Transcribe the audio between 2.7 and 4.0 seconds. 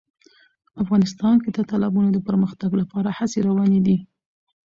لپاره هڅې روانې دي.